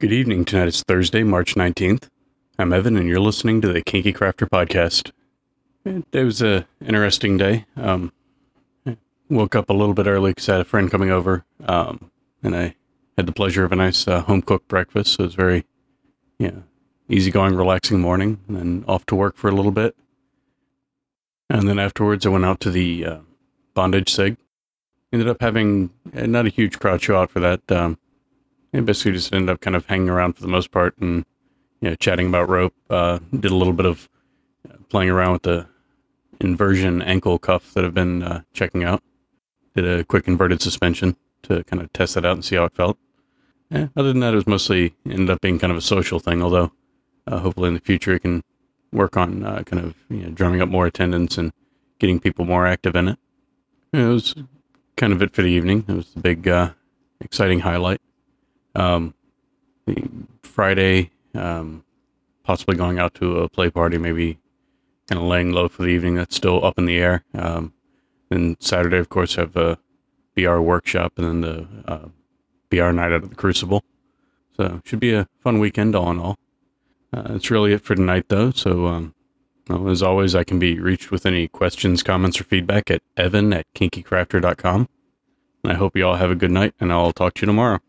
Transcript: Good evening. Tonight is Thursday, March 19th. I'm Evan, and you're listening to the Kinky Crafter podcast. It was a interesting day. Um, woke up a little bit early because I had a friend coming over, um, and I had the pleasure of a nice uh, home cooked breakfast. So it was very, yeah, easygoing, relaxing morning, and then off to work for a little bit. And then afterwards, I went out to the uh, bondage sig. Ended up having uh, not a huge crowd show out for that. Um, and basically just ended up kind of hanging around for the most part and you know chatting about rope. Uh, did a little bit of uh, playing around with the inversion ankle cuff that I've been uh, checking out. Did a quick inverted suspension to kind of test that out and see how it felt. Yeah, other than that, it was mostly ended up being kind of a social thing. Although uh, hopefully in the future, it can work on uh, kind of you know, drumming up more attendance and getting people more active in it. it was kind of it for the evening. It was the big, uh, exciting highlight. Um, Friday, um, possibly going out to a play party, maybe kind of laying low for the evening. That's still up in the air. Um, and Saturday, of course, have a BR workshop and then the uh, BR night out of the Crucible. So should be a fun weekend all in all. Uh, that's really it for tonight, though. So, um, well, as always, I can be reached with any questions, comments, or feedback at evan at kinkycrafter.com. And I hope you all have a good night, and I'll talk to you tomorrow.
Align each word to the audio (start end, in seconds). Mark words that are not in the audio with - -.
Good 0.00 0.12
evening. 0.14 0.46
Tonight 0.46 0.68
is 0.68 0.82
Thursday, 0.82 1.22
March 1.22 1.56
19th. 1.56 2.08
I'm 2.58 2.72
Evan, 2.72 2.96
and 2.96 3.06
you're 3.06 3.20
listening 3.20 3.60
to 3.60 3.70
the 3.70 3.82
Kinky 3.82 4.14
Crafter 4.14 4.48
podcast. 4.48 5.10
It 5.84 6.24
was 6.24 6.40
a 6.40 6.66
interesting 6.80 7.36
day. 7.36 7.66
Um, 7.76 8.10
woke 9.28 9.54
up 9.54 9.68
a 9.68 9.74
little 9.74 9.92
bit 9.92 10.06
early 10.06 10.30
because 10.30 10.48
I 10.48 10.52
had 10.52 10.62
a 10.62 10.64
friend 10.64 10.90
coming 10.90 11.10
over, 11.10 11.44
um, 11.66 12.10
and 12.42 12.56
I 12.56 12.76
had 13.18 13.26
the 13.26 13.32
pleasure 13.32 13.62
of 13.62 13.72
a 13.72 13.76
nice 13.76 14.08
uh, 14.08 14.22
home 14.22 14.40
cooked 14.40 14.68
breakfast. 14.68 15.12
So 15.12 15.24
it 15.24 15.26
was 15.26 15.34
very, 15.34 15.66
yeah, 16.38 16.60
easygoing, 17.10 17.54
relaxing 17.54 18.00
morning, 18.00 18.40
and 18.48 18.56
then 18.56 18.84
off 18.88 19.04
to 19.04 19.14
work 19.14 19.36
for 19.36 19.48
a 19.48 19.54
little 19.54 19.70
bit. 19.70 19.94
And 21.50 21.68
then 21.68 21.78
afterwards, 21.78 22.24
I 22.24 22.30
went 22.30 22.46
out 22.46 22.60
to 22.60 22.70
the 22.70 23.04
uh, 23.04 23.18
bondage 23.74 24.10
sig. 24.10 24.38
Ended 25.12 25.28
up 25.28 25.42
having 25.42 25.90
uh, 26.16 26.24
not 26.24 26.46
a 26.46 26.48
huge 26.48 26.78
crowd 26.78 27.02
show 27.02 27.20
out 27.20 27.30
for 27.30 27.40
that. 27.40 27.70
Um, 27.70 27.98
and 28.72 28.86
basically 28.86 29.12
just 29.12 29.32
ended 29.32 29.50
up 29.50 29.60
kind 29.60 29.76
of 29.76 29.86
hanging 29.86 30.08
around 30.08 30.34
for 30.34 30.42
the 30.42 30.48
most 30.48 30.70
part 30.70 30.96
and 30.98 31.24
you 31.80 31.90
know 31.90 31.96
chatting 31.96 32.28
about 32.28 32.48
rope. 32.48 32.74
Uh, 32.88 33.18
did 33.38 33.50
a 33.50 33.56
little 33.56 33.72
bit 33.72 33.86
of 33.86 34.08
uh, 34.68 34.76
playing 34.88 35.10
around 35.10 35.32
with 35.32 35.42
the 35.42 35.66
inversion 36.40 37.02
ankle 37.02 37.38
cuff 37.38 37.74
that 37.74 37.84
I've 37.84 37.94
been 37.94 38.22
uh, 38.22 38.42
checking 38.52 38.84
out. 38.84 39.02
Did 39.74 39.86
a 39.86 40.04
quick 40.04 40.26
inverted 40.26 40.62
suspension 40.62 41.16
to 41.42 41.64
kind 41.64 41.82
of 41.82 41.92
test 41.92 42.14
that 42.14 42.24
out 42.24 42.34
and 42.34 42.44
see 42.44 42.56
how 42.56 42.64
it 42.64 42.74
felt. 42.74 42.98
Yeah, 43.70 43.88
other 43.96 44.08
than 44.08 44.20
that, 44.20 44.32
it 44.32 44.36
was 44.36 44.46
mostly 44.46 44.94
ended 45.06 45.30
up 45.30 45.40
being 45.40 45.58
kind 45.58 45.70
of 45.70 45.76
a 45.76 45.82
social 45.82 46.18
thing. 46.18 46.42
Although 46.42 46.72
uh, 47.26 47.38
hopefully 47.38 47.68
in 47.68 47.74
the 47.74 47.80
future, 47.80 48.14
it 48.14 48.20
can 48.20 48.42
work 48.92 49.16
on 49.16 49.44
uh, 49.44 49.62
kind 49.64 49.84
of 49.84 49.94
you 50.08 50.24
know, 50.24 50.30
drumming 50.30 50.60
up 50.60 50.68
more 50.68 50.86
attendance 50.86 51.38
and 51.38 51.52
getting 51.98 52.18
people 52.18 52.44
more 52.44 52.66
active 52.66 52.96
in 52.96 53.08
it. 53.08 53.18
it 53.92 54.04
was 54.04 54.34
kind 54.96 55.12
of 55.12 55.22
it 55.22 55.32
for 55.32 55.42
the 55.42 55.48
evening. 55.48 55.84
It 55.86 55.94
was 55.94 56.12
the 56.14 56.20
big, 56.20 56.48
uh, 56.48 56.70
exciting 57.20 57.60
highlight. 57.60 58.00
Um, 58.74 59.14
Friday, 60.42 61.10
um, 61.34 61.84
possibly 62.42 62.76
going 62.76 62.98
out 62.98 63.14
to 63.14 63.38
a 63.38 63.48
play 63.48 63.70
party, 63.70 63.98
maybe 63.98 64.38
kind 65.08 65.20
of 65.20 65.26
laying 65.26 65.52
low 65.52 65.68
for 65.68 65.82
the 65.82 65.88
evening. 65.88 66.14
That's 66.14 66.36
still 66.36 66.64
up 66.64 66.78
in 66.78 66.86
the 66.86 66.98
air. 66.98 67.24
Um, 67.34 67.72
and 68.30 68.56
Saturday, 68.60 68.98
of 68.98 69.08
course, 69.08 69.34
have 69.34 69.56
a 69.56 69.78
BR 70.36 70.58
workshop 70.58 71.14
and 71.16 71.26
then 71.26 71.40
the 71.40 71.66
uh, 71.86 72.08
BR 72.70 72.92
night 72.92 73.12
out 73.12 73.24
of 73.24 73.30
the 73.30 73.36
Crucible. 73.36 73.82
So 74.56 74.80
should 74.84 75.00
be 75.00 75.14
a 75.14 75.26
fun 75.40 75.58
weekend 75.58 75.94
all 75.96 76.10
in 76.10 76.18
all. 76.18 76.38
Uh, 77.12 77.22
that's 77.22 77.50
really 77.50 77.72
it 77.72 77.82
for 77.82 77.94
tonight, 77.94 78.26
though. 78.28 78.52
So, 78.52 78.86
um, 78.86 79.14
well, 79.68 79.88
as 79.88 80.02
always, 80.02 80.34
I 80.34 80.44
can 80.44 80.58
be 80.58 80.78
reached 80.78 81.10
with 81.10 81.26
any 81.26 81.48
questions, 81.48 82.02
comments, 82.02 82.40
or 82.40 82.44
feedback 82.44 82.90
at 82.90 83.02
evan 83.16 83.52
at 83.52 83.66
kinkycrafter.com. 83.74 84.88
And 85.64 85.72
I 85.72 85.74
hope 85.76 85.96
you 85.96 86.06
all 86.06 86.16
have 86.16 86.30
a 86.30 86.36
good 86.36 86.50
night, 86.50 86.74
and 86.78 86.92
I'll 86.92 87.12
talk 87.12 87.34
to 87.34 87.42
you 87.42 87.46
tomorrow. 87.46 87.80